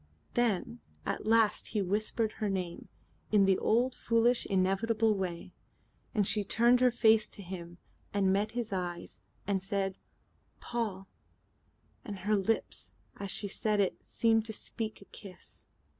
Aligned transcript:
Then 0.33 0.79
at 1.05 1.27
last 1.27 1.67
he 1.67 1.81
whispered 1.83 2.31
her 2.37 2.49
name, 2.49 2.87
in 3.31 3.45
the 3.45 3.59
old 3.59 3.93
foolish 3.93 4.45
and 4.49 4.53
inevitable 4.61 5.13
way. 5.13 5.53
And 6.15 6.25
she 6.25 6.43
turned 6.43 6.79
her 6.79 6.89
face 6.89 7.29
to 7.29 7.43
him, 7.43 7.77
and 8.11 8.33
met 8.33 8.53
his 8.53 8.73
eyes 8.73 9.21
and 9.45 9.61
said 9.61 9.99
"Paul," 10.59 11.07
and 12.03 12.17
her 12.21 12.35
lips 12.35 12.93
as 13.17 13.29
she 13.29 13.47
said 13.47 13.79
it 13.79 13.95
seemed 14.03 14.43
to 14.45 14.53
speak 14.53 15.01
a 15.01 15.05
kiss. 15.05 15.67